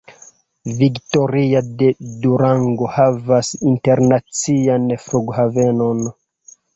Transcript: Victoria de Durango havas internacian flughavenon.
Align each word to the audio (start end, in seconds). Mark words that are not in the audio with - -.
Victoria 0.77 1.59
de 1.81 1.89
Durango 2.23 2.87
havas 2.95 3.51
internacian 3.73 4.89
flughavenon. 5.05 6.01